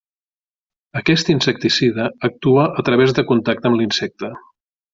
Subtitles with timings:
[1.01, 4.33] Aquest insecticida actua a través de contacte amb l'insecte.